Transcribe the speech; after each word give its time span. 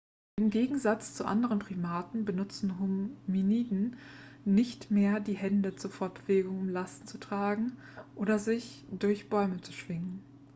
im 0.39 0.49
gegensatz 0.49 1.13
zu 1.13 1.25
anderen 1.25 1.59
primaten 1.59 2.25
benutzen 2.25 2.79
hominiden 2.79 3.97
nicht 4.45 4.89
mehr 4.89 5.19
die 5.19 5.35
hände 5.35 5.75
zur 5.75 5.91
fortbewegung 5.91 6.57
um 6.59 6.69
lasten 6.69 7.05
zu 7.05 7.19
tragen 7.19 7.77
oder 8.15 8.33
um 8.33 8.39
sich 8.39 8.83
durch 8.89 9.29
bäume 9.29 9.61
zu 9.61 9.73
schwingen 9.73 10.23